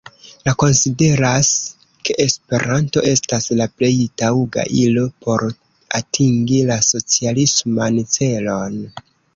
Li 0.47 0.51
konsideras, 0.61 1.51
ke 2.09 2.15
Esperanto 2.25 3.03
estas 3.11 3.47
la 3.61 3.69
plej 3.75 3.93
taŭga 4.23 4.67
ilo 4.87 5.07
por 5.27 5.47
atingi 6.01 6.67
la 6.73 6.83
socialisman 6.91 8.07
celon. 8.19 8.87